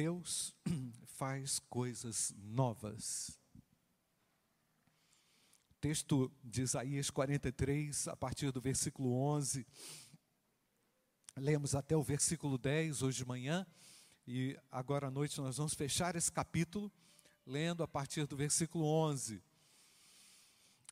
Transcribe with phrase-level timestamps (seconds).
[0.00, 0.56] Deus
[1.04, 3.38] faz coisas novas.
[5.78, 9.66] Texto de Isaías 43, a partir do versículo 11.
[11.36, 13.66] Lemos até o versículo 10 hoje de manhã.
[14.26, 16.90] E agora à noite nós vamos fechar esse capítulo,
[17.44, 19.42] lendo a partir do versículo 11.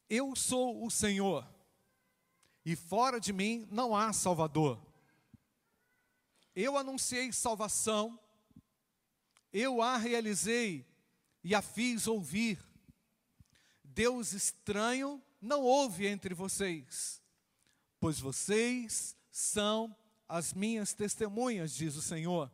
[0.07, 1.49] Eu sou o Senhor,
[2.63, 4.79] e fora de mim não há Salvador.
[6.55, 8.21] Eu anunciei salvação,
[9.53, 10.87] eu a realizei
[11.43, 12.59] e a fiz ouvir.
[13.83, 17.23] Deus estranho não houve entre vocês,
[17.99, 19.97] pois vocês são
[20.29, 22.51] as minhas testemunhas, diz o Senhor.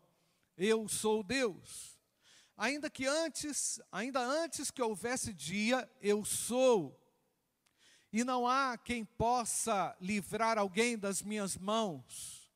[0.56, 1.98] Eu sou Deus.
[2.56, 7.00] Ainda que antes, ainda antes que houvesse dia, eu sou.
[8.12, 12.48] E não há quem possa livrar alguém das minhas mãos.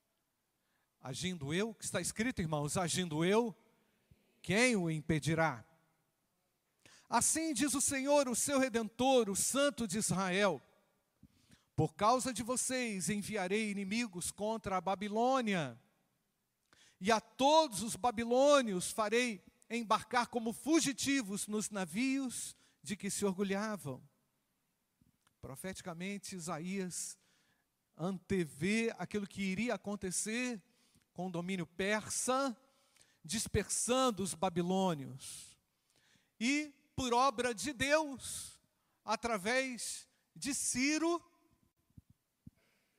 [1.00, 3.56] Agindo eu, que está escrito, irmãos, agindo eu,
[4.48, 5.62] quem o impedirá?
[7.06, 10.58] Assim diz o Senhor, o seu redentor, o Santo de Israel:
[11.76, 15.78] Por causa de vocês enviarei inimigos contra a Babilônia,
[16.98, 24.02] e a todos os babilônios farei embarcar como fugitivos nos navios de que se orgulhavam.
[25.42, 27.18] Profeticamente, Isaías
[27.98, 30.58] antevê aquilo que iria acontecer
[31.12, 32.56] com o domínio persa,
[33.28, 35.54] dispersando os babilônios.
[36.40, 38.58] E, por obra de Deus,
[39.04, 41.22] através de Ciro,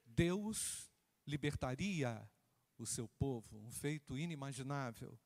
[0.05, 0.87] Deus
[1.25, 2.29] libertaria
[2.77, 5.19] o seu povo, um feito inimaginável.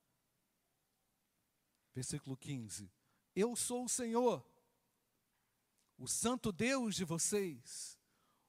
[1.94, 2.90] Versículo 15:
[3.36, 4.48] Eu sou o Senhor,
[5.98, 8.00] o Santo Deus de vocês,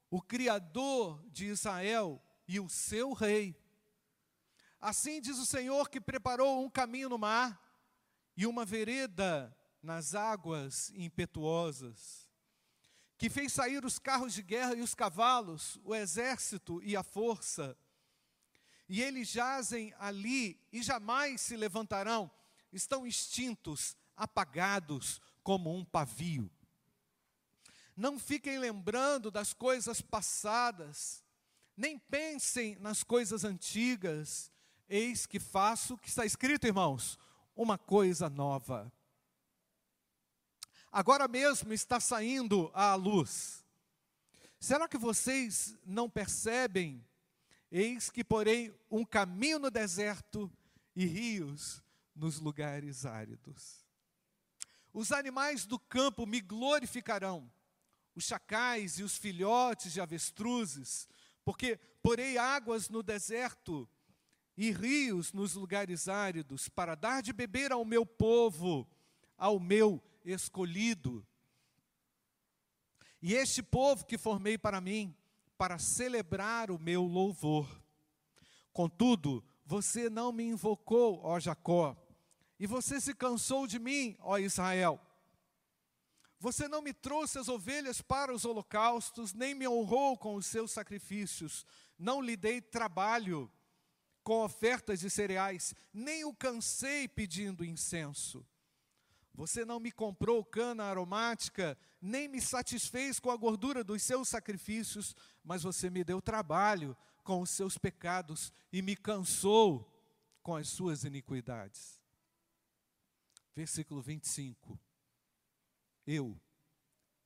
[0.08, 3.63] o Criador de Israel e o seu Rei.
[4.84, 7.58] Assim diz o Senhor que preparou um caminho no mar
[8.36, 12.28] e uma vereda nas águas impetuosas,
[13.16, 17.74] que fez sair os carros de guerra e os cavalos, o exército e a força.
[18.86, 22.30] E eles jazem ali e jamais se levantarão,
[22.70, 26.50] estão extintos, apagados como um pavio.
[27.96, 31.24] Não fiquem lembrando das coisas passadas,
[31.74, 34.52] nem pensem nas coisas antigas,
[34.88, 37.18] Eis que faço, que está escrito, irmãos,
[37.56, 38.92] uma coisa nova.
[40.92, 43.64] Agora mesmo está saindo à luz.
[44.60, 47.04] Será que vocês não percebem?
[47.70, 50.50] Eis que porém um caminho no deserto
[50.94, 51.82] e rios
[52.14, 53.84] nos lugares áridos.
[54.92, 57.50] Os animais do campo me glorificarão,
[58.14, 61.08] os chacais e os filhotes de avestruzes,
[61.44, 63.88] porque porei águas no deserto
[64.56, 68.88] e rios nos lugares áridos, para dar de beber ao meu povo,
[69.36, 71.26] ao meu escolhido.
[73.20, 75.14] E este povo que formei para mim,
[75.56, 77.68] para celebrar o meu louvor.
[78.72, 81.96] Contudo, você não me invocou, ó Jacó,
[82.58, 85.00] e você se cansou de mim, ó Israel.
[86.38, 90.72] Você não me trouxe as ovelhas para os holocaustos, nem me honrou com os seus
[90.72, 91.64] sacrifícios.
[91.98, 93.50] Não lhe dei trabalho
[94.24, 98.44] com ofertas de cereais, nem o cansei pedindo incenso.
[99.34, 105.14] Você não me comprou cana aromática, nem me satisfez com a gordura dos seus sacrifícios,
[105.44, 109.90] mas você me deu trabalho com os seus pecados e me cansou
[110.42, 112.00] com as suas iniquidades.
[113.54, 114.78] Versículo 25.
[116.06, 116.40] Eu,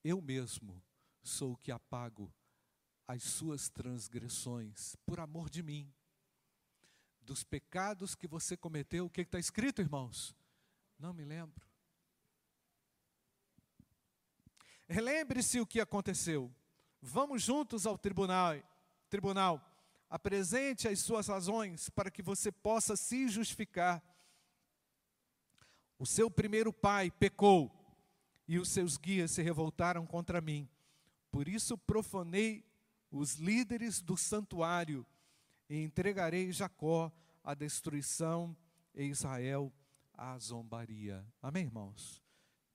[0.03, 0.83] eu mesmo,
[1.23, 2.33] sou o que apago
[3.07, 5.93] as suas transgressões por amor de mim
[7.29, 10.35] dos pecados que você cometeu, o que está escrito, irmãos?
[10.99, 11.63] Não me lembro.
[14.89, 16.51] Relembre-se o que aconteceu.
[17.03, 18.55] Vamos juntos ao tribunal.
[19.11, 19.63] Tribunal,
[20.09, 24.03] apresente as suas razões para que você possa se justificar.
[25.99, 27.71] O seu primeiro pai pecou
[28.47, 30.67] e os seus guias se revoltaram contra mim.
[31.31, 32.65] Por isso profanei
[33.11, 35.07] os líderes do santuário
[35.69, 37.13] e entregarei Jacó
[37.45, 38.57] à destruição
[38.95, 39.73] e Israel
[40.15, 41.25] à zombaria.
[41.43, 42.23] Amém, irmãos?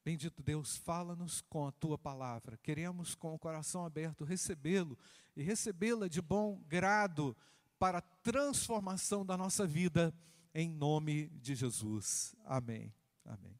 [0.06, 2.57] Bendito Deus, fala-nos com a tua palavra.
[2.57, 4.98] Queremos, com o coração aberto, recebê-lo
[5.36, 7.36] e recebê-la de bom grado
[7.80, 10.13] para a transformação da nossa vida,
[10.54, 12.36] em nome de Jesus.
[12.44, 12.94] Amém.
[13.25, 13.57] Amém.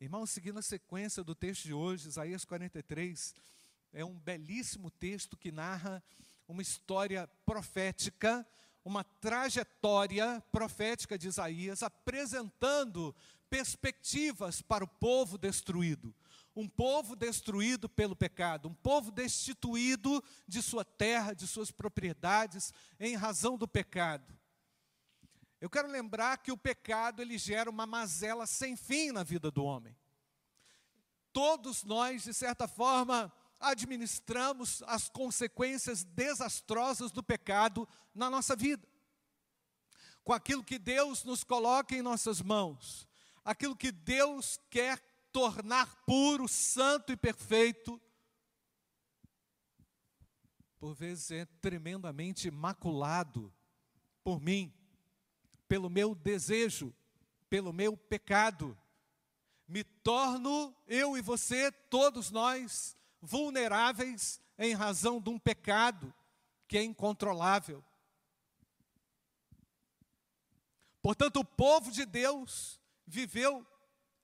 [0.00, 3.34] Irmãos, seguindo a sequência do texto de hoje, Isaías 43,
[3.92, 6.02] é um belíssimo texto que narra
[6.48, 8.46] uma história profética,
[8.84, 13.14] uma trajetória profética de Isaías apresentando
[13.48, 16.14] perspectivas para o povo destruído.
[16.54, 23.16] Um povo destruído pelo pecado, um povo destituído de sua terra, de suas propriedades, em
[23.16, 24.38] razão do pecado.
[25.60, 29.64] Eu quero lembrar que o pecado ele gera uma mazela sem fim na vida do
[29.64, 29.96] homem.
[31.32, 33.32] Todos nós, de certa forma,
[33.62, 38.86] administramos as consequências desastrosas do pecado na nossa vida.
[40.24, 43.08] Com aquilo que Deus nos coloca em nossas mãos,
[43.44, 45.00] aquilo que Deus quer
[45.32, 48.00] tornar puro, santo e perfeito,
[50.78, 53.52] por vezes é tremendamente maculado
[54.24, 54.72] por mim,
[55.68, 56.92] pelo meu desejo,
[57.48, 58.76] pelo meu pecado.
[59.66, 66.12] Me torno, eu e você, todos nós, vulneráveis em razão de um pecado
[66.66, 67.82] que é incontrolável.
[71.00, 73.66] Portanto, o povo de Deus viveu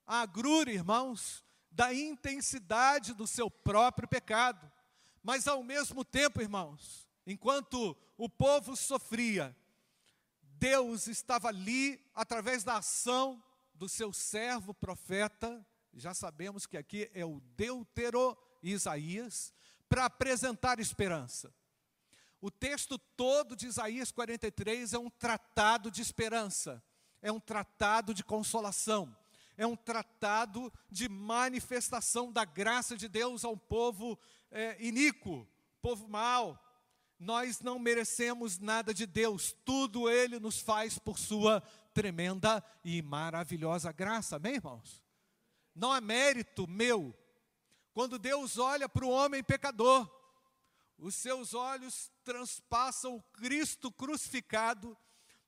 [0.06, 4.70] a agrura, irmãos, da intensidade do seu próprio pecado.
[5.22, 9.56] Mas ao mesmo tempo, irmãos, enquanto o povo sofria,
[10.42, 13.42] Deus estava ali através da ação
[13.74, 18.36] do seu servo profeta, já sabemos que aqui é o Deutero
[18.72, 19.52] Isaías,
[19.88, 21.52] para apresentar esperança.
[22.40, 26.82] O texto todo de Isaías 43 é um tratado de esperança,
[27.20, 29.16] é um tratado de consolação,
[29.56, 34.16] é um tratado de manifestação da graça de Deus ao povo
[34.52, 35.48] é, iníquo,
[35.82, 36.64] povo mau.
[37.18, 41.60] Nós não merecemos nada de Deus, tudo Ele nos faz por Sua
[41.92, 45.02] tremenda e maravilhosa graça, amém, irmãos?
[45.74, 47.12] Não é mérito meu,
[47.98, 50.08] quando Deus olha para o homem pecador,
[51.00, 54.96] os seus olhos transpassam o Cristo crucificado,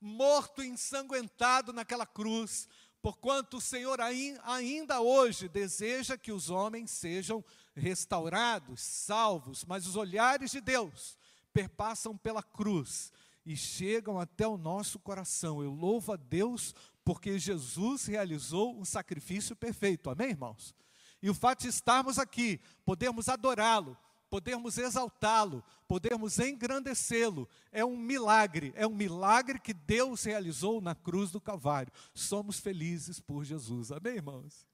[0.01, 2.69] morto e ensanguentado naquela cruz,
[3.01, 10.51] porquanto o Senhor ainda hoje deseja que os homens sejam restaurados, salvos, mas os olhares
[10.51, 11.17] de Deus
[11.53, 13.13] perpassam pela cruz
[13.47, 15.63] e chegam até o nosso coração.
[15.63, 16.75] Eu louvo a Deus
[17.05, 20.11] porque Jesus realizou um sacrifício perfeito.
[20.11, 20.75] Amém, irmãos?
[21.23, 23.97] E o fato de estarmos aqui, podermos adorá-lo,
[24.31, 31.31] podermos exaltá-lo, podermos engrandecê-lo, é um milagre, é um milagre que Deus realizou na cruz
[31.31, 31.93] do Calvário.
[32.15, 34.67] Somos felizes por Jesus, amém, irmãos?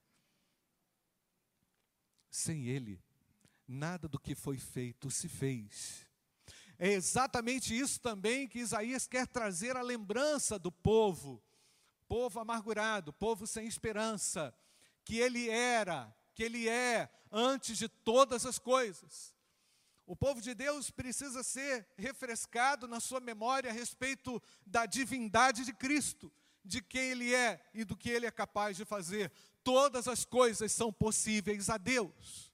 [2.31, 3.03] Sem Ele,
[3.67, 6.07] nada do que foi feito se fez.
[6.79, 11.43] É exatamente isso também que Isaías quer trazer a lembrança do povo,
[12.07, 14.55] povo amargurado, povo sem esperança,
[15.03, 19.35] que ele era, que Ele é antes de todas as coisas.
[20.07, 25.73] O povo de Deus precisa ser refrescado na sua memória a respeito da divindade de
[25.73, 26.31] Cristo,
[26.63, 29.33] de quem Ele é e do que Ele é capaz de fazer.
[29.65, 32.53] Todas as coisas são possíveis a Deus.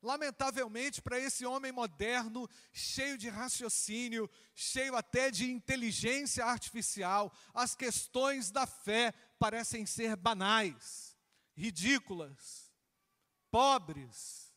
[0.00, 8.50] Lamentavelmente, para esse homem moderno, cheio de raciocínio, cheio até de inteligência artificial, as questões
[8.50, 11.16] da fé parecem ser banais,
[11.56, 12.63] ridículas
[13.54, 14.52] pobres.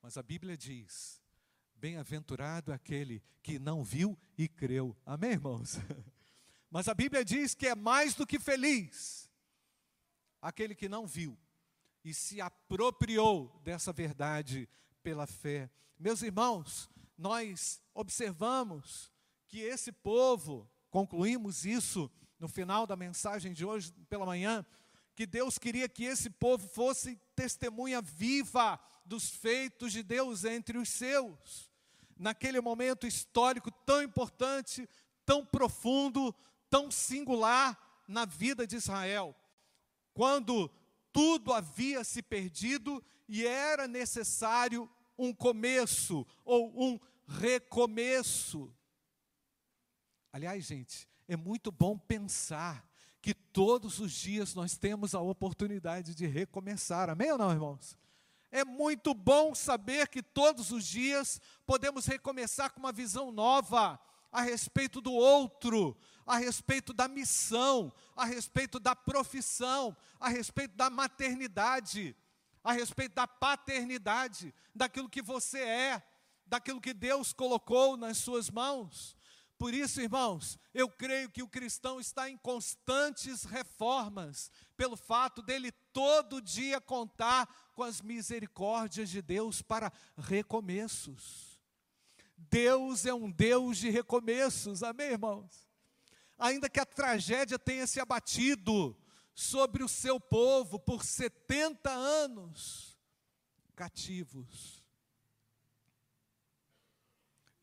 [0.00, 1.20] Mas a Bíblia diz:
[1.74, 4.96] bem-aventurado aquele que não viu e creu.
[5.04, 5.78] Amém, irmãos?
[6.70, 9.28] Mas a Bíblia diz que é mais do que feliz
[10.40, 11.36] aquele que não viu
[12.04, 14.68] e se apropriou dessa verdade
[15.02, 15.68] pela fé.
[15.98, 19.10] Meus irmãos, nós observamos
[19.48, 22.08] que esse povo, concluímos isso
[22.38, 24.64] no final da mensagem de hoje pela manhã,
[25.14, 30.88] que Deus queria que esse povo fosse testemunha viva dos feitos de Deus entre os
[30.88, 31.70] seus.
[32.16, 34.88] Naquele momento histórico tão importante,
[35.24, 36.34] tão profundo,
[36.68, 37.78] tão singular
[38.08, 39.34] na vida de Israel,
[40.12, 40.70] quando
[41.12, 48.74] tudo havia se perdido e era necessário um começo ou um recomeço.
[50.32, 52.84] Aliás, gente, é muito bom pensar
[53.24, 57.08] que todos os dias nós temos a oportunidade de recomeçar.
[57.08, 57.96] Amém ou não, irmãos?
[58.50, 63.98] É muito bom saber que todos os dias podemos recomeçar com uma visão nova
[64.30, 70.90] a respeito do outro, a respeito da missão, a respeito da profissão, a respeito da
[70.90, 72.14] maternidade,
[72.62, 76.02] a respeito da paternidade, daquilo que você é,
[76.46, 79.16] daquilo que Deus colocou nas suas mãos.
[79.64, 85.72] Por isso, irmãos, eu creio que o cristão está em constantes reformas, pelo fato dele
[85.90, 91.58] todo dia contar com as misericórdias de Deus para recomeços.
[92.36, 95.66] Deus é um Deus de recomeços, amém, irmãos?
[96.38, 98.94] Ainda que a tragédia tenha se abatido
[99.34, 102.98] sobre o seu povo por 70 anos
[103.74, 104.83] cativos.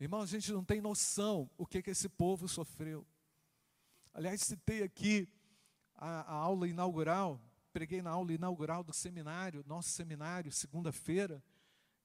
[0.02, 3.06] Irmãos, a gente não tem noção o que, que esse povo sofreu.
[4.12, 5.32] Aliás, citei aqui
[5.94, 7.40] a, a aula inaugural,
[7.72, 11.40] preguei na aula inaugural do seminário, nosso seminário, segunda-feira,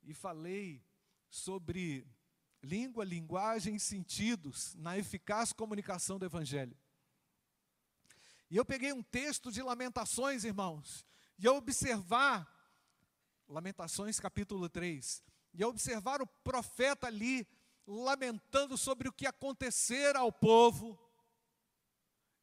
[0.04, 0.86] e falei
[1.28, 2.08] sobre
[2.62, 6.78] língua, linguagem e sentidos na eficaz comunicação do Evangelho.
[8.48, 11.04] E eu peguei um texto de Lamentações, irmãos,
[11.40, 12.48] e eu observar,
[13.48, 17.48] Lamentações capítulo 3, e eu observar o profeta ali
[17.88, 21.00] lamentando sobre o que acontecera ao povo.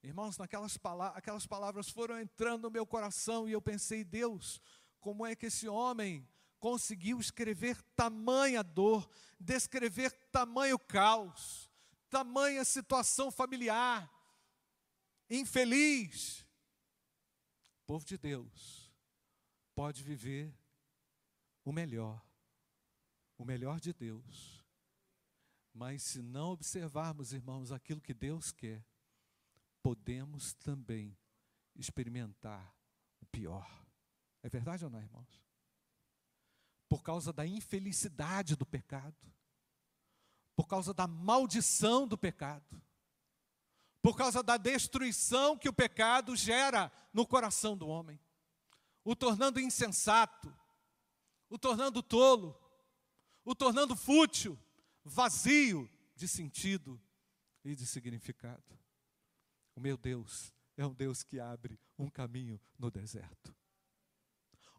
[0.02, 0.78] Irmãos, naquelas
[1.14, 4.60] aquelas palavras foram entrando no meu coração e eu pensei, Deus,
[5.00, 6.26] como é que esse homem
[6.58, 9.06] conseguiu escrever tamanha dor,
[9.38, 11.70] descrever tamanho caos,
[12.08, 14.10] tamanha situação familiar,
[15.28, 16.40] infeliz.
[17.82, 18.90] O povo de Deus
[19.74, 20.58] pode viver
[21.64, 22.22] o melhor,
[23.36, 24.63] o melhor de Deus.
[25.74, 28.82] Mas se não observarmos, irmãos, aquilo que Deus quer,
[29.82, 31.18] podemos também
[31.74, 32.74] experimentar
[33.20, 33.68] o pior.
[34.42, 35.44] É verdade ou não, irmãos?
[36.94, 39.16] por causa da infelicidade do pecado,
[40.54, 42.80] por causa da maldição do pecado,
[44.00, 48.20] por causa da destruição que o pecado gera no coração do homem,
[49.02, 50.54] o tornando insensato,
[51.50, 52.56] o tornando tolo,
[53.44, 54.56] o tornando fútil,
[55.04, 57.00] vazio de sentido
[57.64, 58.78] e de significado.
[59.76, 63.54] O meu Deus é um Deus que abre um caminho no deserto.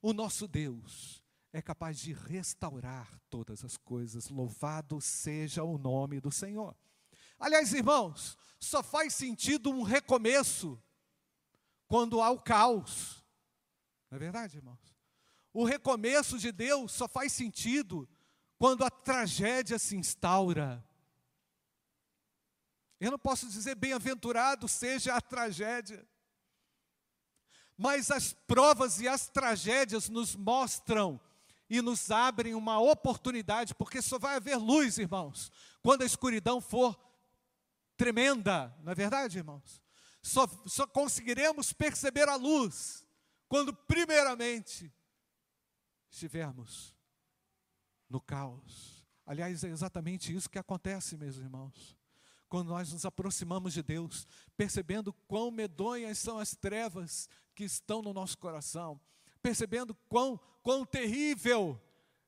[0.02, 4.30] O nosso Deus é capaz de restaurar todas as coisas.
[4.30, 6.76] Louvado seja o nome do Senhor.
[7.40, 10.82] Aliás, irmãos, só faz sentido um recomeço
[11.88, 13.24] quando há o caos.
[14.10, 14.96] Não é verdade, irmãos?
[15.54, 18.08] O recomeço de Deus só faz sentido
[18.58, 20.84] quando a tragédia se instaura.
[23.00, 26.08] Eu não posso dizer bem-aventurado seja a tragédia,
[27.78, 31.20] mas as provas e as tragédias nos mostram
[31.70, 36.98] e nos abrem uma oportunidade, porque só vai haver luz, irmãos, quando a escuridão for
[37.98, 39.82] tremenda, não é verdade, irmãos?
[40.22, 43.06] Só, só conseguiremos perceber a luz
[43.48, 44.92] quando, primeiramente,
[46.10, 46.95] estivermos
[48.10, 49.06] no caos.
[49.26, 51.98] Aliás, é exatamente isso que acontece, meus irmãos.
[52.48, 58.14] Quando nós nos aproximamos de Deus, percebendo quão medonhas são as trevas que estão no
[58.14, 59.00] nosso coração,
[59.42, 61.82] percebendo quão, quão terrível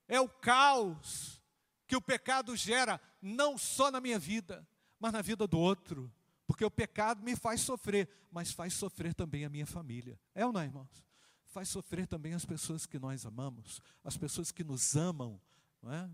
[0.07, 1.41] é o caos
[1.85, 4.67] que o pecado gera, não só na minha vida,
[4.99, 6.11] mas na vida do outro.
[6.45, 10.19] Porque o pecado me faz sofrer, mas faz sofrer também a minha família.
[10.33, 11.05] É ou não, irmãos?
[11.45, 15.39] Faz sofrer também as pessoas que nós amamos, as pessoas que nos amam,
[15.87, 16.09] não é?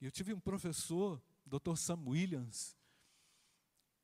[0.00, 1.74] Eu tive um professor, Dr.
[1.76, 2.76] Sam Williams,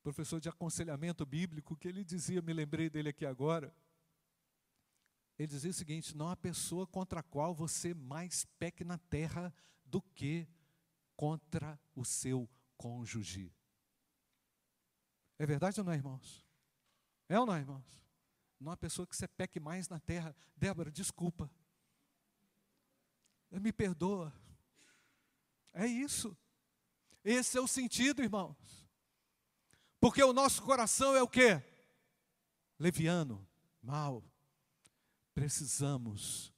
[0.01, 3.73] professor de aconselhamento bíblico, que ele dizia, me lembrei dele aqui agora,
[5.37, 9.53] ele dizia o seguinte: não há pessoa contra a qual você mais peque na terra
[9.85, 10.47] do que
[11.15, 13.53] contra o seu cônjuge.
[15.37, 16.43] É verdade ou não, irmãos?
[17.29, 18.01] É ou não, irmãos?
[18.59, 20.35] Não há pessoa que você peque mais na terra.
[20.55, 21.51] Débora, desculpa.
[23.51, 24.33] Me perdoa.
[25.73, 26.37] É isso.
[27.23, 28.87] Esse é o sentido, irmãos.
[29.99, 31.63] Porque o nosso coração é o quê?
[32.77, 33.47] Leviano,
[33.81, 34.23] mal,
[35.33, 36.53] precisamos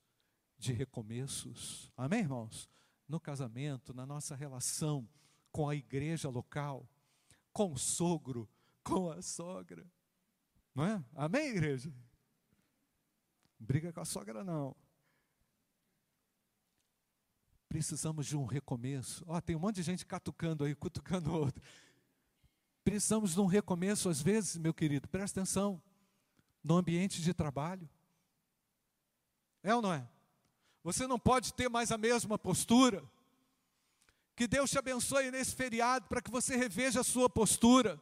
[0.58, 1.92] de recomeços.
[1.96, 2.70] Amém, irmãos?
[3.08, 5.08] No casamento, na nossa relação
[5.52, 6.88] com a igreja local,
[7.54, 8.50] com o sogro,
[8.84, 9.90] com a sogra.
[10.76, 11.04] Não é?
[11.16, 11.94] Amém, igreja?
[13.60, 14.76] Briga com a sogra, não.
[17.78, 19.24] Precisamos de um recomeço.
[19.28, 21.62] Ó, oh, tem um monte de gente catucando aí, cutucando outro.
[22.84, 25.80] Precisamos de um recomeço, às vezes, meu querido, presta atenção,
[26.64, 27.88] no ambiente de trabalho.
[29.62, 30.10] É ou não é?
[30.84, 33.04] Você não pode ter mais a mesma postura.
[34.36, 38.02] Que Deus te abençoe nesse feriado para que você reveja a sua postura.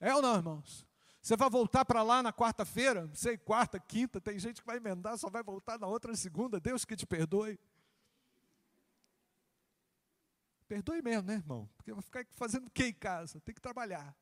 [0.00, 0.84] É ou não, irmãos?
[1.22, 4.78] Você vai voltar para lá na quarta-feira, não sei, quarta, quinta, tem gente que vai
[4.78, 6.58] emendar, só vai voltar na outra segunda.
[6.58, 7.56] Deus que te perdoe.
[10.72, 11.68] Perdoe mesmo, né, irmão?
[11.76, 13.38] Porque vai ficar fazendo o que em casa?
[13.42, 14.16] Tem que trabalhar.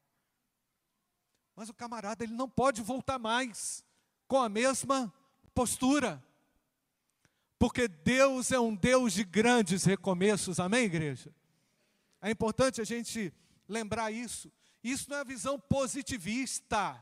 [1.54, 3.85] Mas o camarada, ele não pode voltar mais
[4.26, 5.14] com a mesma
[5.54, 6.21] postura.
[7.57, 11.33] Porque Deus é um Deus de grandes recomeços, amém, igreja?
[12.21, 13.33] É importante a gente
[13.69, 14.52] lembrar isso.
[14.83, 17.00] Isso não é visão positivista.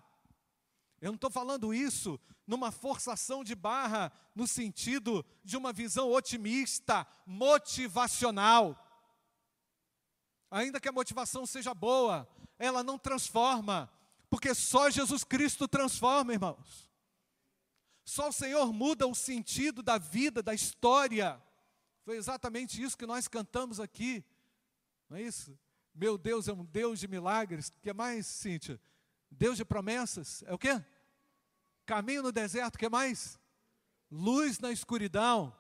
[1.01, 7.07] Eu não estou falando isso numa forçação de barra, no sentido de uma visão otimista,
[7.25, 8.85] motivacional.
[10.51, 12.29] Ainda que a motivação seja boa,
[12.59, 13.91] ela não transforma,
[14.31, 16.91] porque só Jesus Cristo transforma, irmãos.
[18.05, 21.41] Só o Senhor muda o sentido da vida, da história.
[22.05, 24.25] Foi exatamente isso que nós cantamos aqui,
[25.09, 25.59] não é isso?
[25.95, 27.69] Meu Deus é um Deus de milagres.
[27.69, 28.81] O que mais, Cíntia?
[29.31, 30.83] Deus de promessas, é o quê?
[31.85, 33.39] Caminho no deserto, o que mais?
[34.11, 35.55] Luz na escuridão.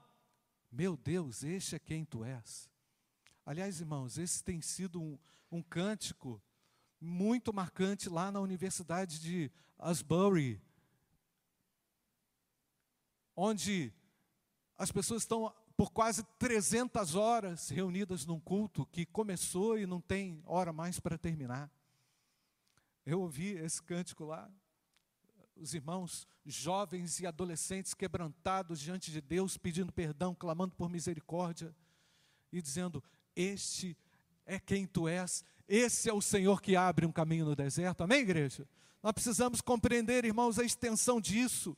[0.70, 2.70] Meu Deus, este é quem tu és.
[3.48, 5.18] Aliás, irmãos, esse tem sido um,
[5.50, 6.38] um cântico
[7.00, 10.60] muito marcante lá na Universidade de Asbury,
[13.34, 13.90] onde
[14.76, 20.42] as pessoas estão por quase 300 horas reunidas num culto que começou e não tem
[20.44, 21.72] hora mais para terminar.
[23.06, 24.52] Eu ouvi esse cântico lá,
[25.56, 31.74] os irmãos jovens e adolescentes quebrantados diante de Deus, pedindo perdão, clamando por misericórdia
[32.52, 33.02] e dizendo:
[33.40, 33.96] Este
[34.44, 38.02] é quem tu és, esse é o Senhor que abre um caminho no deserto.
[38.02, 38.66] Amém, igreja?
[39.00, 41.76] Nós precisamos compreender, irmãos, a extensão disso,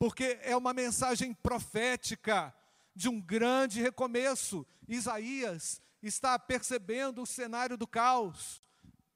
[0.00, 2.52] porque é uma mensagem profética
[2.92, 4.66] de um grande recomeço.
[4.88, 8.60] Isaías está percebendo o cenário do caos,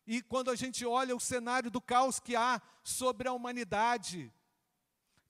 [0.07, 4.33] e quando a gente olha o cenário do caos que há sobre a humanidade,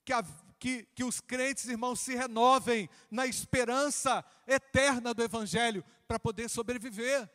[0.05, 0.23] que, a,
[0.61, 7.27] que, que os crentes, irmãos, se renovem na esperança eterna do Evangelho para poder sobreviver.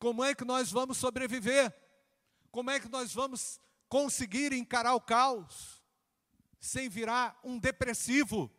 [0.00, 1.72] Como é que nós vamos sobreviver?
[2.50, 5.80] Como é que nós vamos conseguir encarar o caos
[6.58, 8.50] sem virar um depressivo?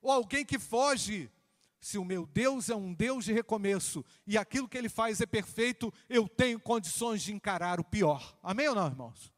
[0.00, 1.30] Ou alguém que foge
[1.78, 5.26] se o meu Deus é um Deus de recomeço e aquilo que ele faz é
[5.26, 8.38] perfeito, eu tenho condições de encarar o pior.
[8.42, 9.33] Amém ou não, irmãos?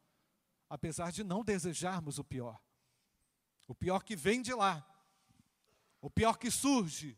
[0.69, 2.61] Apesar de não desejarmos o pior.
[3.67, 4.85] O pior que vem de lá.
[6.01, 7.17] O pior que surge.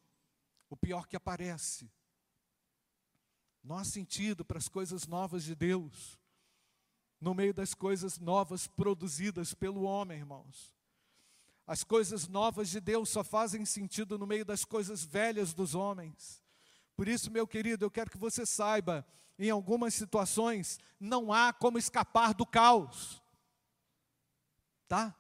[0.69, 1.91] O pior que aparece.
[3.63, 6.19] Não há sentido para as coisas novas de Deus.
[7.19, 10.73] No meio das coisas novas produzidas pelo homem, irmãos.
[11.67, 16.43] As coisas novas de Deus só fazem sentido no meio das coisas velhas dos homens.
[16.95, 19.05] Por isso, meu querido, eu quero que você saiba,
[19.37, 23.21] em algumas situações não há como escapar do caos.
[24.89, 25.15] Tá?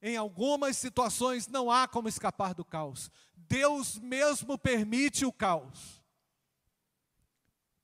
[0.00, 3.10] Em algumas situações não há como escapar do caos.
[3.36, 6.02] Deus mesmo permite o caos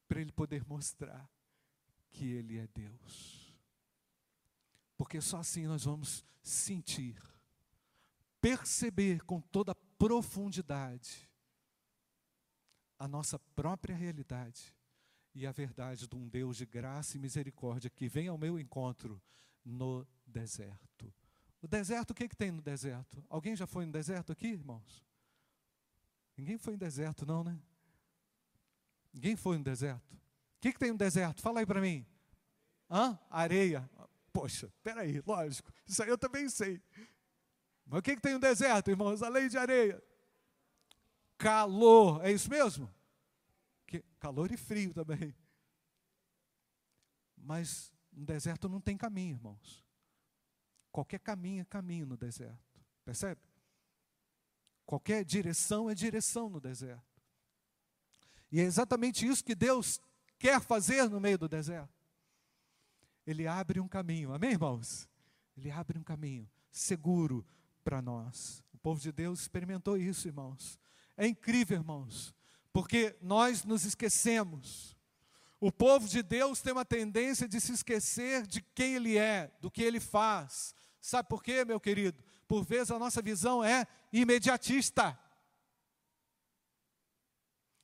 [0.09, 1.29] para ele poder mostrar
[2.11, 3.55] que ele é Deus.
[4.97, 7.17] Porque só assim nós vamos sentir
[8.41, 11.31] perceber com toda profundidade
[12.99, 14.75] a nossa própria realidade
[15.35, 19.21] e a verdade de um Deus de graça e misericórdia que vem ao meu encontro
[19.65, 21.13] no deserto.
[21.63, 23.25] O deserto, o que, que tem no deserto?
[23.29, 25.03] Alguém já foi no deserto aqui, irmãos?
[26.37, 27.59] Ninguém foi no deserto, não, né?
[29.13, 30.13] Ninguém foi no deserto.
[30.13, 31.41] O que, que tem no deserto?
[31.41, 32.05] Fala aí para mim.
[32.91, 33.19] Hã?
[33.31, 33.89] Areia.
[34.33, 35.73] Poxa, peraí, lógico.
[35.87, 36.83] Isso aí eu também sei.
[37.87, 39.23] Mas o que, que tem no deserto, irmãos?
[39.23, 40.03] A lei de areia.
[41.39, 42.93] Calor, é isso mesmo?
[43.87, 45.35] Que, calor e frio também.
[47.37, 49.84] Mas no deserto não tem caminho, irmãos.
[50.95, 52.81] Qualquer caminho é caminho no deserto.
[53.05, 53.41] Percebe?
[54.87, 57.21] Qualquer direção é direção no deserto.
[58.53, 60.01] E é exatamente isso que Deus
[60.39, 61.93] quer fazer no meio do deserto.
[63.27, 65.09] Ele abre um caminho, amém, irmãos?
[65.57, 67.45] Ele abre um caminho seguro,
[67.83, 68.63] para nós.
[68.73, 70.79] O povo de Deus experimentou isso, irmãos.
[71.17, 72.33] É incrível, irmãos,
[72.73, 74.97] porque nós nos esquecemos.
[75.61, 79.73] O povo de Deus tem uma tendência de se esquecer de quem ele é, do
[79.73, 80.73] que ele faz.
[81.07, 82.25] Sabe por quê, meu querido?
[82.49, 85.19] Por vezes a nossa visão é imediatista.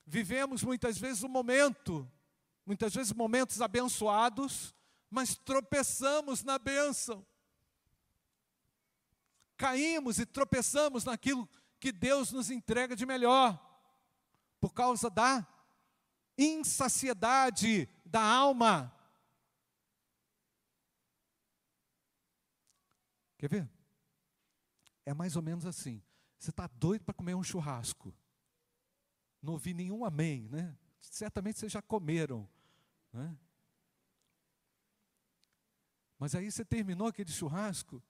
[0.06, 2.10] Vivemos muitas vezes um momento,
[2.64, 4.74] muitas vezes momentos abençoados,
[5.10, 7.26] mas tropeçamos na bênção
[9.58, 11.46] caímos e tropeçamos naquilo
[11.78, 13.60] que Deus nos entrega de melhor,
[14.58, 15.46] por causa da
[16.38, 18.90] insaciedade da alma.
[23.40, 23.70] Quer ver?
[25.06, 26.02] É mais ou menos assim.
[26.38, 28.14] Você está doido para comer um churrasco.
[29.40, 30.76] Não ouvi nenhum amém, né?
[31.00, 32.46] Certamente vocês já comeram.
[33.10, 33.34] Né?
[36.18, 38.02] Mas aí você terminou aquele churrasco,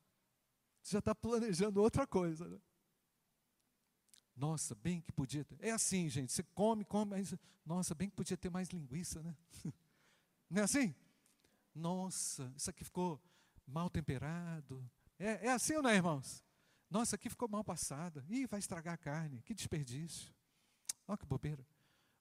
[0.82, 2.48] você já está planejando outra coisa.
[2.48, 2.60] Né?
[4.34, 5.64] Nossa, bem que podia ter.
[5.64, 9.36] É assim, gente, você come, come, mas, nossa, bem que podia ter mais linguiça, né?
[10.50, 10.92] Não é assim?
[11.72, 13.22] Nossa, isso aqui ficou
[13.64, 14.84] mal temperado.
[15.20, 16.42] É, é assim ou não é, irmãos?
[16.88, 18.24] Nossa, aqui ficou mal passada.
[18.28, 19.42] Ih, vai estragar a carne.
[19.42, 20.32] Que desperdício.
[21.06, 21.64] Olha que bobeira.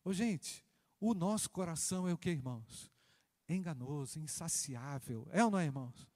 [0.03, 0.65] Ô, gente,
[0.99, 2.91] o nosso coração é o que, irmãos?
[3.47, 5.25] Enganoso, insaciável.
[5.31, 6.07] É ou não é, irmãos?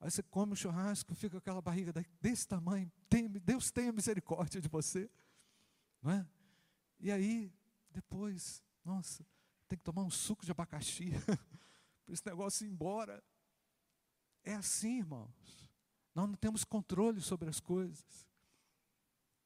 [0.00, 2.92] Aí você come o churrasco, fica aquela barriga desse tamanho.
[3.08, 5.10] Tem, Deus tenha misericórdia de você.
[6.02, 6.26] Não é?
[7.00, 7.50] E aí,
[7.90, 9.26] depois, nossa,
[9.66, 11.10] tem que tomar um suco de abacaxi
[12.04, 13.24] para esse negócio ir embora.
[14.44, 15.68] É assim, irmãos.
[16.14, 18.04] Nós não temos controle sobre as coisas.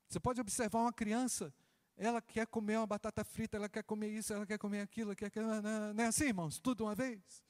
[0.08, 1.52] Você pode observar uma criança,
[1.96, 5.30] ela quer comer uma batata frita, ela quer comer isso, ela quer comer aquilo, quer,
[5.94, 6.58] não é assim, irmãos?
[6.58, 7.44] Tudo uma vez.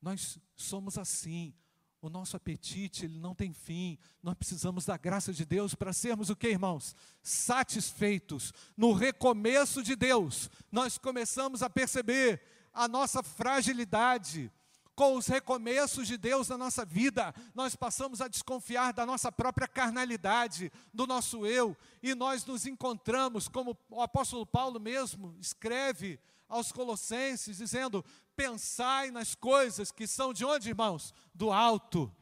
[0.00, 1.54] Nós somos assim.
[2.00, 3.98] O nosso apetite, ele não tem fim.
[4.22, 6.94] Nós precisamos da graça de Deus para sermos o que, irmãos?
[7.20, 8.52] Satisfeitos.
[8.76, 12.40] No recomeço de Deus, nós começamos a perceber
[12.72, 14.52] a nossa fragilidade.
[14.98, 19.68] Com os recomeços de Deus na nossa vida, nós passamos a desconfiar da nossa própria
[19.68, 26.72] carnalidade, do nosso eu, e nós nos encontramos, como o apóstolo Paulo mesmo escreve aos
[26.72, 31.14] Colossenses, dizendo: pensai nas coisas que são de onde, irmãos?
[31.32, 32.12] Do alto.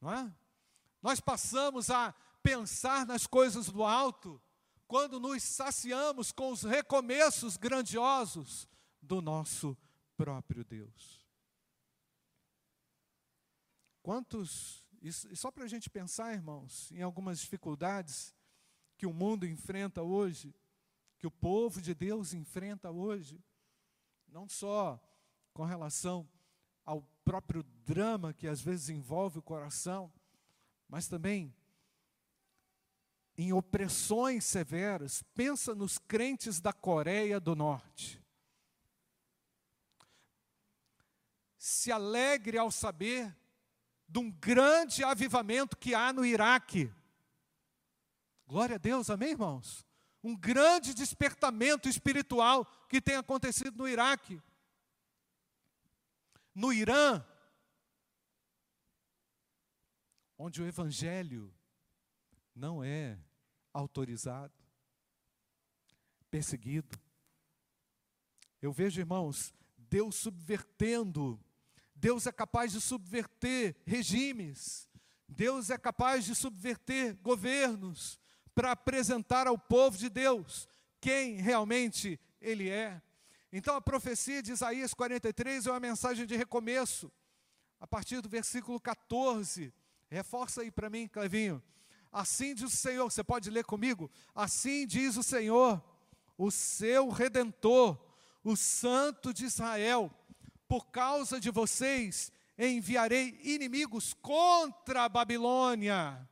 [0.00, 0.34] Não é?
[1.00, 2.12] Nós passamos a
[2.42, 4.42] pensar nas coisas do alto
[4.88, 8.66] quando nos saciamos com os recomeços grandiosos
[9.00, 9.78] do nosso
[10.16, 11.17] próprio Deus.
[14.08, 18.34] Quantos, e só para a gente pensar, irmãos, em algumas dificuldades
[18.96, 20.54] que o mundo enfrenta hoje,
[21.18, 23.38] que o povo de Deus enfrenta hoje,
[24.26, 24.98] não só
[25.52, 26.26] com relação
[26.86, 30.10] ao próprio drama que às vezes envolve o coração,
[30.88, 31.54] mas também
[33.36, 35.22] em opressões severas.
[35.34, 38.24] Pensa nos crentes da Coreia do Norte.
[41.58, 43.36] Se alegre ao saber
[44.08, 46.90] de um grande avivamento que há no Iraque.
[48.46, 49.86] Glória a Deus, amém, irmãos?
[50.22, 54.42] Um grande despertamento espiritual que tem acontecido no Iraque
[56.58, 57.24] no Irã,
[60.36, 61.54] onde o evangelho
[62.52, 63.16] não é
[63.72, 64.52] autorizado,
[66.28, 66.98] perseguido.
[68.60, 71.40] Eu vejo, irmãos, Deus subvertendo,
[72.00, 74.88] Deus é capaz de subverter regimes,
[75.28, 78.18] Deus é capaz de subverter governos
[78.54, 80.68] para apresentar ao povo de Deus
[81.00, 83.02] quem realmente Ele é.
[83.52, 87.10] Então a profecia de Isaías 43 é uma mensagem de recomeço.
[87.80, 89.72] A partir do versículo 14,
[90.08, 91.62] reforça aí para mim, Clevinho.
[92.12, 94.10] Assim diz o Senhor, você pode ler comigo?
[94.34, 95.82] Assim diz o Senhor,
[96.36, 97.98] o seu redentor,
[98.42, 100.10] o Santo de Israel,
[100.68, 106.28] por causa de vocês enviarei inimigos contra a Babilônia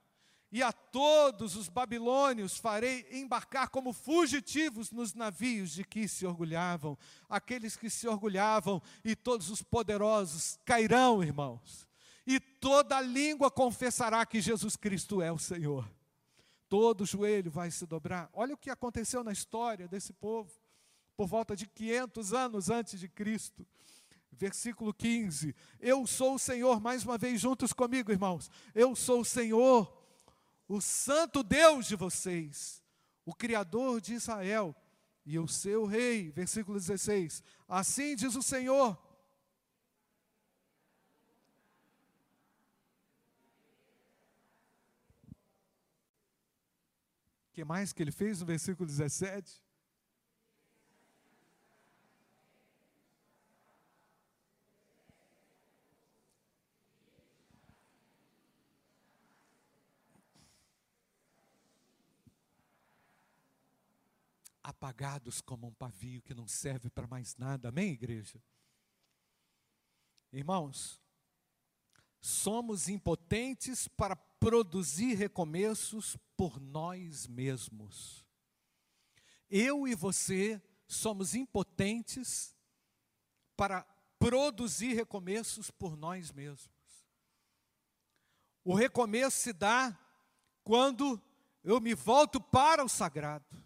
[0.57, 6.96] e a todos os babilônios farei embarcar como fugitivos nos navios de que se orgulhavam.
[7.29, 11.87] Aqueles que se orgulhavam e todos os poderosos cairão, irmãos.
[12.27, 15.87] E toda língua confessará que Jesus Cristo é o Senhor.
[16.68, 18.31] Todo joelho vai se dobrar.
[18.33, 20.51] Olha o que aconteceu na história desse povo,
[21.16, 23.66] por volta de 500 anos antes de Cristo.
[24.37, 28.51] Versículo 15: Eu sou o Senhor, mais uma vez juntos comigo, irmãos.
[28.75, 29.96] Eu sou o Senhor
[30.68, 32.83] o santo Deus de vocês,
[33.25, 34.75] o Criador de Israel
[35.25, 36.31] e o seu rei.
[36.31, 38.99] Versículo 16: Assim diz o Senhor.
[47.49, 49.65] O que mais que ele fez no versículo 17?
[64.66, 67.68] Apagados como um pavio que não serve para mais nada.
[67.68, 68.42] Amém, igreja?
[70.33, 71.00] Irmãos,
[72.20, 78.26] somos impotentes para produzir recomeços por nós mesmos.
[79.48, 82.52] Eu e você somos impotentes
[83.57, 83.85] para
[84.18, 87.07] produzir recomeços por nós mesmos.
[88.64, 89.96] O recomeço se dá
[90.64, 91.22] quando
[91.62, 93.65] eu me volto para o sagrado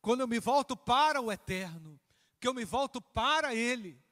[0.00, 2.00] quando eu me volto para o eterno,
[2.40, 4.02] que eu me volto para Ele.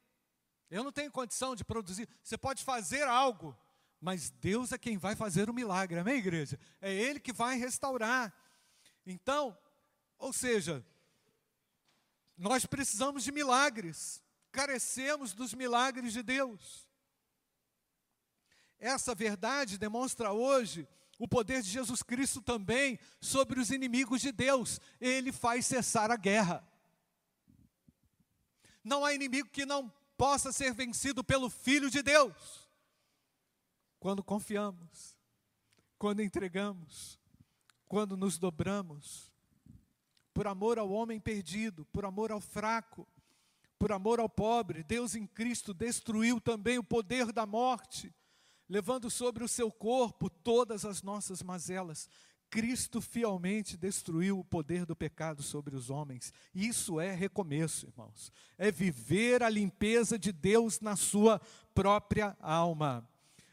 [0.69, 2.07] Eu não tenho condição de produzir.
[2.23, 3.57] Você pode fazer algo,
[3.99, 6.59] mas Deus é quem vai fazer o milagre, amém, igreja?
[6.79, 8.33] É Ele que vai restaurar.
[9.05, 9.57] Então,
[10.17, 10.85] ou seja,
[12.37, 16.87] nós precisamos de milagres, carecemos dos milagres de Deus.
[18.77, 20.87] Essa verdade demonstra hoje
[21.19, 24.79] o poder de Jesus Cristo também sobre os inimigos de Deus.
[25.01, 26.65] Ele faz cessar a guerra.
[28.81, 32.69] Não há inimigo que não possa ser vencido pelo Filho de Deus.
[33.99, 35.17] Quando confiamos,
[35.97, 37.19] quando entregamos,
[37.85, 39.29] quando nos dobramos,
[40.33, 43.05] por amor ao homem perdido, por amor ao fraco,
[43.77, 48.13] por amor ao pobre, Deus em Cristo destruiu também o poder da morte
[48.69, 52.07] levando sobre o seu corpo todas as nossas mazelas.
[52.49, 56.33] Cristo fielmente destruiu o poder do pecado sobre os homens.
[56.53, 58.31] Isso é recomeço, irmãos.
[58.57, 61.39] É viver a limpeza de Deus na sua
[61.73, 63.07] própria alma.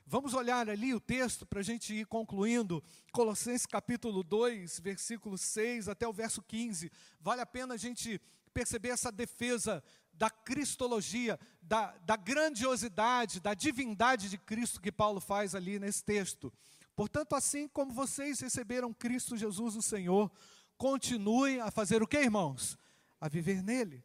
[0.09, 2.83] Vamos olhar ali o texto para a gente ir concluindo.
[3.11, 6.91] Colossenses capítulo 2, versículo 6 até o verso 15.
[7.21, 8.21] Vale a pena a gente
[8.55, 9.83] perceber essa defesa
[10.17, 16.53] da cristologia, da, da grandiosidade, da divindade de Cristo que Paulo faz ali nesse texto.
[16.95, 20.31] Portanto, assim como vocês receberam Cristo Jesus, o Senhor,
[20.79, 22.79] continuem a fazer o que, irmãos?
[23.21, 24.05] A viver nele.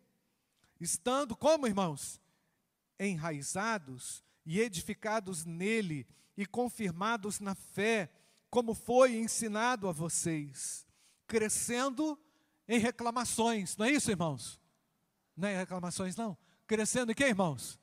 [0.80, 2.19] Estando como, irmãos?
[3.00, 8.12] Enraizados e edificados nele e confirmados na fé,
[8.50, 10.86] como foi ensinado a vocês,
[11.28, 12.19] crescendo
[12.67, 14.61] em reclamações, não é isso, irmãos?
[15.36, 16.38] Não é reclamações, não.
[16.67, 17.80] Crescendo em quê, irmãos?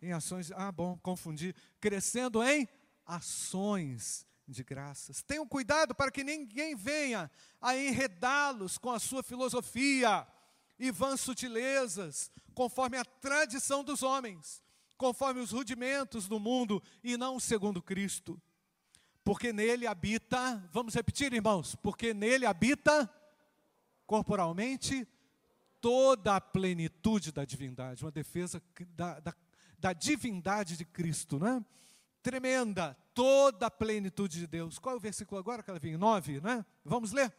[0.00, 1.54] Em ações, ah, bom, confundi.
[1.80, 2.68] Crescendo em
[3.06, 5.22] ações de graças.
[5.22, 10.26] Tenham cuidado para que ninguém venha a enredá-los com a sua filosofia
[10.78, 14.62] e vãs sutilezas, conforme a tradição dos homens,
[14.96, 18.40] conforme os rudimentos do mundo e não segundo Cristo.
[19.24, 23.08] Porque nele habita, vamos repetir, irmãos, porque nele habita
[24.06, 25.06] corporalmente
[25.82, 28.62] toda a plenitude da divindade, uma defesa
[28.94, 29.34] da, da,
[29.76, 31.62] da divindade de Cristo, né?
[32.22, 34.78] Tremenda, toda a plenitude de Deus.
[34.78, 35.98] Qual é o versículo agora, Calvinho?
[35.98, 36.64] 9, né?
[36.84, 37.34] Vamos ler.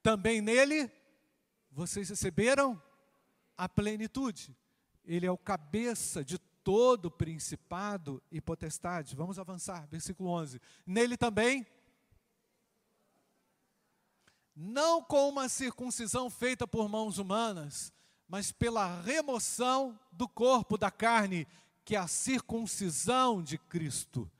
[0.00, 0.88] Também nele
[1.72, 2.80] vocês receberam
[3.58, 4.56] a plenitude.
[5.04, 9.16] Ele é o cabeça de todo principado e potestade.
[9.16, 10.60] Vamos avançar, versículo 11.
[10.86, 11.66] Nele também
[14.56, 17.92] não com uma circuncisão feita por mãos humanas,
[18.26, 21.46] mas pela remoção do corpo da carne,
[21.84, 24.30] que é a circuncisão de Cristo,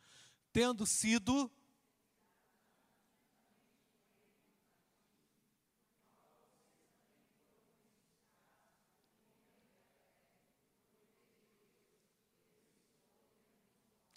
[0.52, 1.50] tendo sido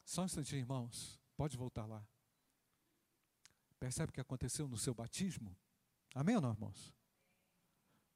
[0.05, 1.19] Só um instantinho, irmãos.
[1.37, 2.03] Pode voltar lá.
[3.79, 5.55] Percebe o que aconteceu no seu batismo?
[6.13, 6.93] Amém ou não, irmãos?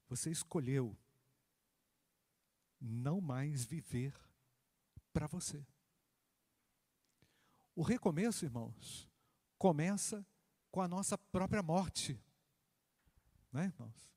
[0.10, 0.98] Você escolheu
[2.80, 4.14] não mais viver
[5.12, 5.66] para você.
[7.76, 9.10] O recomeço, irmãos,
[9.58, 10.26] começa
[10.70, 12.20] com a nossa própria morte,
[13.52, 14.12] né, irmãos?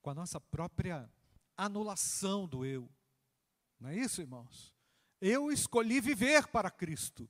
[0.00, 1.10] Com a nossa própria
[1.56, 2.90] anulação do eu.
[3.78, 4.72] Não é isso, irmãos?
[5.20, 7.28] Eu escolhi viver para Cristo.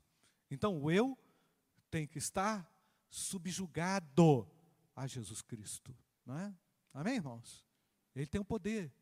[0.51, 1.17] Então o eu
[1.91, 2.71] tem que estar
[3.09, 4.49] subjugado
[4.95, 5.97] a Jesus Cristo.
[6.25, 6.55] Não é?
[6.93, 7.67] Amém, irmãos?
[8.15, 8.93] Ele tem o um poder.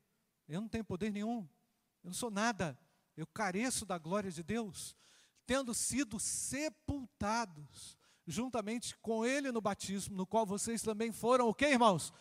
[0.48, 1.48] Eu não tenho poder nenhum.
[2.03, 2.79] Eu não sou nada.
[3.16, 4.96] Eu careço da glória de Deus.
[5.46, 12.12] Tendo sido sepultados juntamente com Ele no batismo, no qual vocês também foram, o irmãos?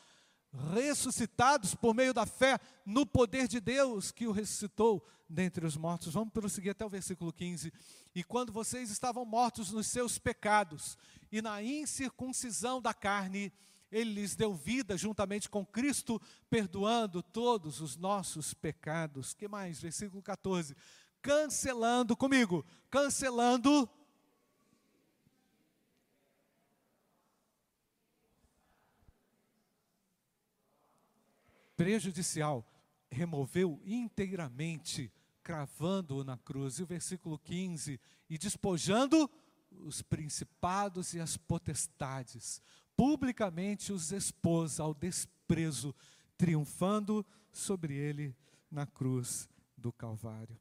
[0.74, 6.14] Ressuscitados por meio da fé no poder de Deus que o ressuscitou dentre os mortos.
[6.14, 7.72] Vamos prosseguir até o versículo 15.
[8.16, 10.98] E quando vocês estavam mortos nos seus pecados
[11.32, 13.54] e na incircuncisão da carne,
[13.92, 19.34] ele lhes deu vida juntamente com Cristo, perdoando todos os nossos pecados.
[19.34, 19.80] Que mais?
[19.80, 20.76] Versículo 14.
[21.22, 23.90] Cancelando comigo, cancelando
[31.80, 32.70] prejudicial,
[33.10, 35.10] removeu inteiramente,
[35.42, 36.78] cravando-o na cruz.
[36.78, 37.98] E o versículo 15,
[38.30, 39.32] e despojando
[39.72, 42.62] os principados e as potestades,
[42.98, 45.96] publicamente os expôs ao desprezo,
[46.38, 48.36] triunfando sobre ele
[48.70, 50.60] na cruz do Calvário.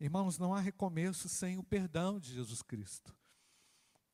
[0.00, 3.14] Irmãos, não há recomeço sem o perdão de Jesus Cristo.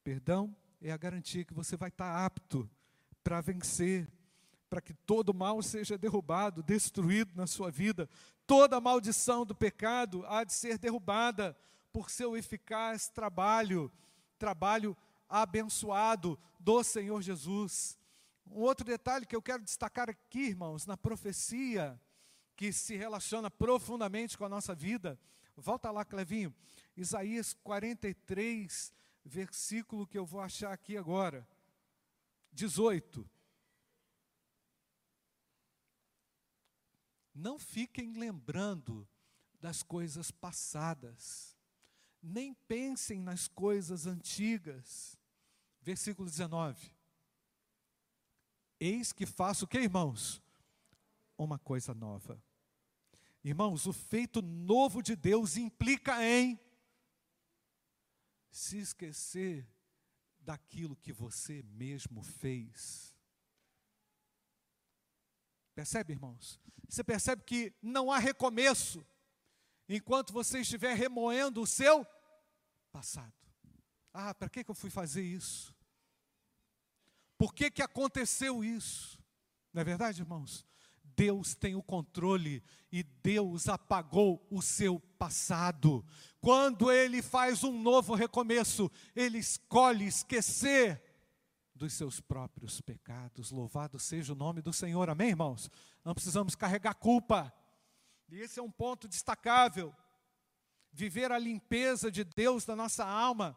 [0.03, 2.69] Perdão é a garantia que você vai estar apto
[3.23, 4.11] para vencer,
[4.73, 8.09] para que todo mal seja derrubado, destruído na sua vida.
[8.47, 11.55] Toda maldição do pecado há de ser derrubada
[11.93, 13.93] por seu eficaz trabalho
[14.39, 14.97] trabalho
[15.29, 17.99] abençoado do Senhor Jesus.
[18.47, 22.01] Um outro detalhe que eu quero destacar aqui, irmãos, na profecia,
[22.57, 25.21] que se relaciona profundamente com a nossa vida.
[25.55, 26.55] Volta lá, Clevinho.
[26.97, 28.91] Isaías 43,
[29.23, 31.47] versículo que eu vou achar aqui agora.
[32.55, 33.32] 18.
[37.35, 39.09] Não fiquem lembrando
[39.61, 41.57] das coisas passadas,
[42.23, 45.19] nem pensem nas coisas antigas.
[45.81, 46.95] Versículo 19.
[48.79, 50.43] Eis que faço o que, irmãos?
[51.39, 52.43] Uma coisa nova.
[53.45, 56.61] Irmãos, o feito novo de Deus implica em
[58.51, 59.67] se esquecer
[60.41, 63.12] daquilo que você mesmo fez.
[65.75, 66.61] Percebe, irmãos?
[66.89, 69.05] Você percebe que não há recomeço
[69.89, 72.07] enquanto você estiver remoendo o seu
[72.91, 73.33] passado.
[74.13, 75.75] Ah, para que, que eu fui fazer isso?
[77.39, 79.19] Por que, que aconteceu isso?
[79.73, 80.67] Não é verdade, irmãos?
[81.17, 86.05] Deus tem o controle e Deus apagou o seu passado.
[86.41, 91.03] Quando Ele faz um novo recomeço, Ele escolhe esquecer
[91.75, 93.51] dos seus próprios pecados.
[93.51, 95.71] Louvado seja o nome do Senhor, amém, irmãos?
[96.05, 97.53] Não precisamos carregar culpa,
[98.29, 99.95] e esse é um ponto destacável.
[100.91, 103.55] Viver a limpeza de Deus da nossa alma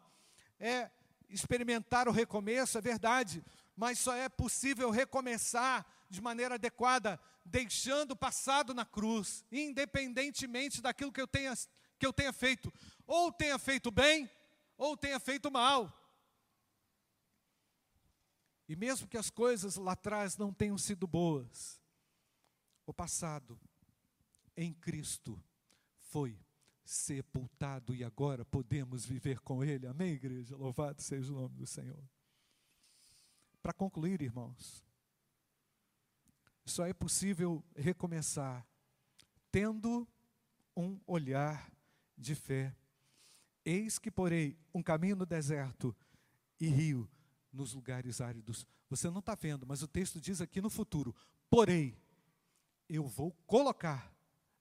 [0.58, 0.90] é
[1.30, 3.42] experimentar o recomeço, é verdade,
[3.74, 11.12] mas só é possível recomeçar de maneira adequada, deixando o passado na cruz, independentemente daquilo
[11.12, 11.54] que eu tenha,
[11.98, 12.72] que eu tenha feito,
[13.06, 14.30] ou tenha feito bem,
[14.76, 16.05] ou tenha feito mal.
[18.68, 21.80] E mesmo que as coisas lá atrás não tenham sido boas,
[22.84, 23.58] o passado
[24.56, 25.40] em Cristo
[25.94, 26.38] foi
[26.84, 29.86] sepultado e agora podemos viver com Ele.
[29.86, 30.56] Amém, igreja?
[30.56, 32.02] Louvado seja o nome do Senhor.
[33.62, 34.84] Para concluir, irmãos,
[36.64, 38.66] só é possível recomeçar
[39.50, 40.06] tendo
[40.76, 41.70] um olhar
[42.16, 42.74] de fé.
[43.64, 45.94] Eis que porei um caminho no deserto
[46.60, 47.08] e rio
[47.56, 48.66] nos lugares áridos.
[48.88, 51.14] Você não está vendo, mas o texto diz aqui no futuro:
[51.50, 51.96] porém,
[52.88, 54.14] eu vou colocar.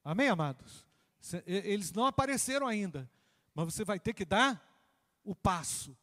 [0.03, 0.85] Amém, amados?
[1.45, 3.09] Eles não apareceram ainda,
[3.53, 4.63] mas você vai ter que dar
[5.23, 5.97] o passo.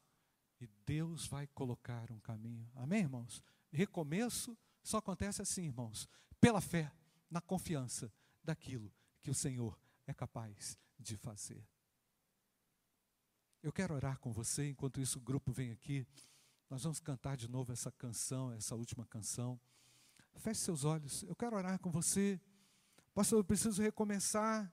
[0.61, 2.71] E Deus vai colocar um caminho.
[2.75, 3.43] Amém, irmãos?
[3.73, 6.09] Recomeço só acontece assim, irmãos,
[6.41, 6.93] pela fé,
[7.31, 11.65] na confiança daquilo que o Senhor é capaz de fazer.
[13.63, 16.05] Eu quero orar com você, enquanto isso o grupo vem aqui.
[16.73, 19.61] Nós vamos cantar de novo essa canção, essa última canção.
[20.37, 21.23] Feche seus olhos.
[21.25, 22.41] Eu quero orar com você.
[23.13, 24.73] Pastor, eu preciso recomeçar.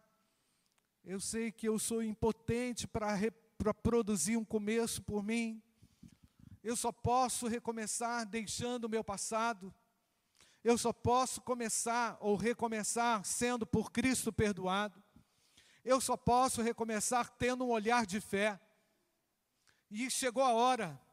[1.03, 5.61] Eu sei que eu sou impotente para produzir um começo por mim.
[6.63, 9.75] Eu só posso recomeçar deixando o meu passado.
[10.63, 15.03] Eu só posso começar ou recomeçar sendo por Cristo perdoado.
[15.83, 18.57] Eu só posso recomeçar tendo um olhar de fé.
[19.91, 21.08] E chegou a hora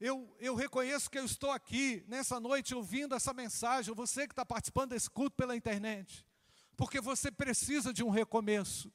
[0.00, 4.46] eu, eu reconheço que eu estou aqui nessa noite ouvindo essa mensagem, você que está
[4.46, 6.26] participando desse culto pela internet,
[6.74, 8.90] porque você precisa de um recomeço.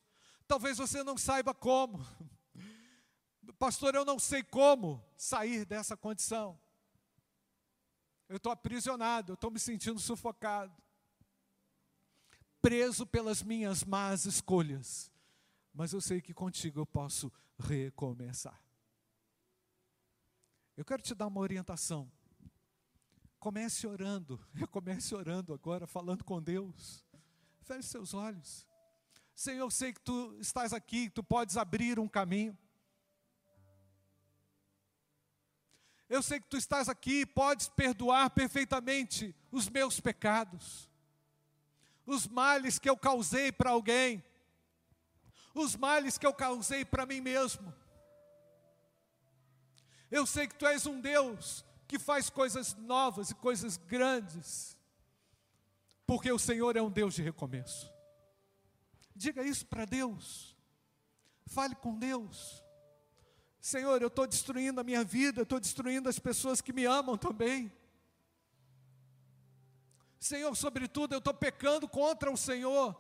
[0.48, 2.04] Talvez você não saiba como.
[3.60, 6.60] Pastor, eu não sei como sair dessa condição.
[8.28, 10.76] Eu estou aprisionado, eu estou me sentindo sufocado,
[12.60, 15.12] preso pelas minhas más escolhas.
[15.72, 18.65] Mas eu sei que contigo eu posso recomeçar.
[20.78, 22.12] Eu quero te dar uma orientação.
[23.40, 24.40] Comece orando,
[24.72, 27.06] comece orando agora, falando com Deus.
[27.62, 28.68] Feche seus olhos.
[29.34, 32.58] Senhor, eu sei que tu estás aqui, tu podes abrir um caminho.
[36.08, 40.90] Eu sei que tu estás aqui, podes perdoar perfeitamente os meus pecados,
[42.06, 44.24] os males que eu causei para alguém,
[45.54, 47.74] os males que eu causei para mim mesmo.
[50.10, 54.78] Eu sei que tu és um Deus que faz coisas novas e coisas grandes,
[56.06, 57.92] porque o Senhor é um Deus de recomeço.
[59.16, 60.56] Diga isso para Deus,
[61.46, 62.64] fale com Deus.
[63.60, 67.72] Senhor, eu estou destruindo a minha vida, estou destruindo as pessoas que me amam também.
[70.20, 72.96] Senhor, sobretudo, eu estou pecando contra o Senhor.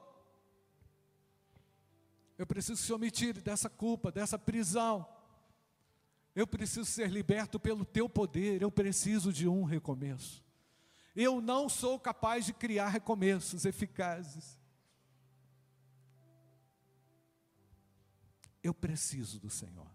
[2.38, 5.08] Eu preciso que o Senhor me tire dessa culpa, dessa prisão.
[6.36, 10.44] Eu preciso ser liberto pelo teu poder, eu preciso de um recomeço.
[11.16, 14.60] Eu não sou capaz de criar recomeços eficazes.
[18.62, 19.88] Eu preciso do Senhor.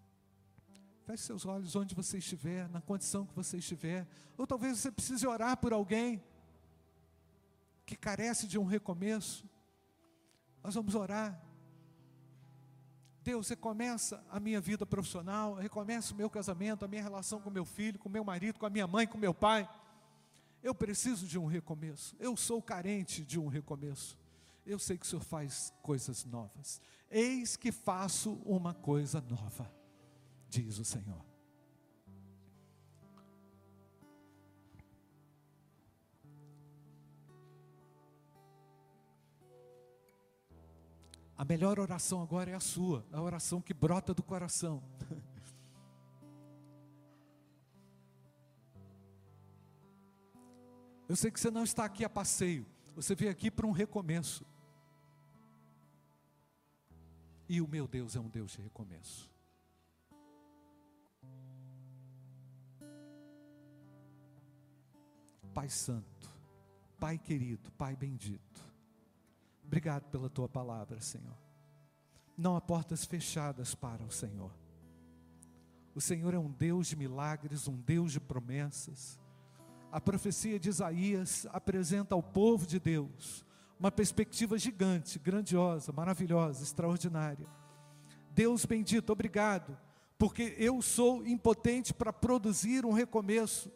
[1.04, 4.08] Feche seus olhos onde você estiver, na condição que você estiver.
[4.38, 6.22] Ou talvez você precise orar por alguém
[7.84, 9.44] que carece de um recomeço.
[10.62, 11.49] Nós vamos orar.
[13.22, 17.64] Deus, recomeça a minha vida profissional, recomeça o meu casamento, a minha relação com meu
[17.64, 19.68] filho, com meu marido, com a minha mãe, com meu pai.
[20.62, 22.16] Eu preciso de um recomeço.
[22.18, 24.18] Eu sou carente de um recomeço.
[24.66, 26.80] Eu sei que o Senhor faz coisas novas.
[27.10, 29.70] Eis que faço uma coisa nova,
[30.48, 31.29] diz o Senhor.
[41.40, 44.82] A melhor oração agora é a sua, a oração que brota do coração.
[51.08, 54.44] Eu sei que você não está aqui a passeio, você veio aqui para um recomeço.
[57.48, 59.32] E o meu Deus é um Deus de recomeço.
[65.54, 66.30] Pai Santo,
[66.98, 68.69] Pai querido, Pai bendito,
[69.70, 71.36] obrigado pela tua palavra, Senhor.
[72.36, 74.50] Não há portas fechadas para o Senhor.
[75.94, 79.20] O Senhor é um Deus de milagres, um Deus de promessas
[79.92, 83.44] a profecia de Isaías apresenta ao povo de Deus
[83.78, 87.46] uma perspectiva gigante, grandiosa, maravilhosa, extraordinária.
[88.30, 89.76] Deus bendito, obrigado,
[90.18, 93.72] porque eu sou impotente para produzir um recomeço.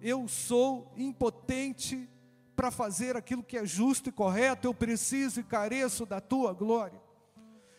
[0.00, 2.08] Eu sou impotente
[2.58, 7.00] para fazer aquilo que é justo e correto, eu preciso e careço da tua glória.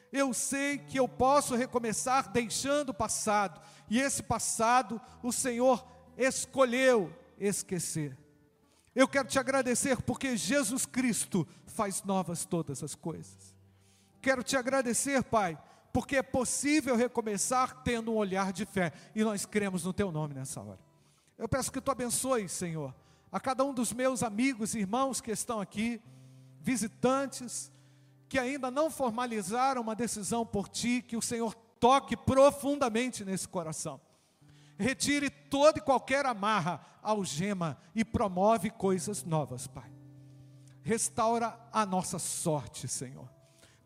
[0.09, 3.59] Eu sei que eu posso recomeçar deixando o passado,
[3.89, 5.85] e esse passado o Senhor
[6.17, 8.17] escolheu esquecer.
[8.95, 13.53] Eu quero te agradecer porque Jesus Cristo faz novas todas as coisas.
[14.21, 15.61] Quero te agradecer, Pai,
[15.91, 20.33] porque é possível recomeçar tendo um olhar de fé e nós cremos no Teu nome
[20.35, 20.79] nessa hora.
[21.37, 22.95] Eu peço que Tu abençoe, Senhor,
[23.31, 26.01] a cada um dos meus amigos e irmãos que estão aqui,
[26.61, 27.71] visitantes,
[28.27, 33.99] que ainda não formalizaram uma decisão por Ti, que o Senhor toque profundamente nesse coração
[34.79, 39.91] retire toda e qualquer amarra, algema e promove coisas novas, Pai.
[40.81, 43.29] Restaura a nossa sorte, Senhor.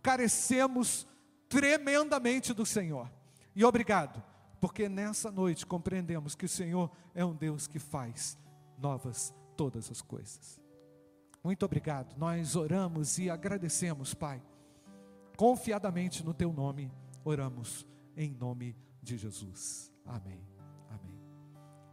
[0.01, 1.07] Carecemos
[1.49, 3.11] tremendamente do Senhor.
[3.55, 4.23] E obrigado,
[4.61, 8.37] porque nessa noite compreendemos que o Senhor é um Deus que faz
[8.83, 10.59] novas todas as coisas.
[11.43, 12.15] Muito obrigado.
[12.17, 14.41] Nós oramos e agradecemos, Pai.
[15.35, 16.91] Confiadamente no teu nome,
[17.23, 19.91] oramos em nome de Jesus.
[20.05, 20.53] Amém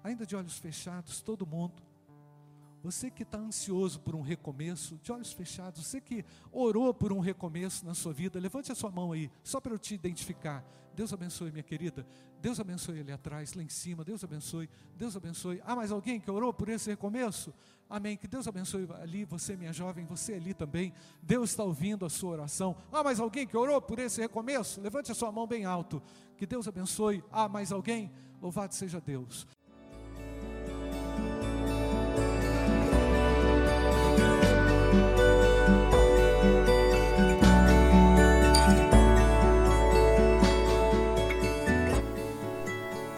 [0.02, 1.82] ainda de olhos fechados, todo mundo.
[2.82, 7.20] Você que está ansioso por um recomeço, de olhos fechados, você que orou por um
[7.20, 10.64] recomeço na sua vida, levante a sua mão aí, só para eu te identificar.
[10.94, 12.06] Deus abençoe, minha querida.
[12.40, 14.04] Deus abençoe ali atrás, lá em cima.
[14.04, 14.68] Deus abençoe.
[14.96, 15.60] Deus abençoe.
[15.64, 17.54] Ah, mais alguém que orou por esse recomeço?
[17.88, 18.16] Amém.
[18.16, 20.92] Que Deus abençoe ali, você, minha jovem, você ali também.
[21.22, 22.76] Deus está ouvindo a sua oração.
[22.92, 24.80] Ah, mais alguém que orou por esse recomeço?
[24.80, 26.02] Levante a sua mão bem alto.
[26.36, 27.22] Que Deus abençoe.
[27.30, 28.10] Ah, mais alguém?
[28.40, 29.46] Louvado seja Deus.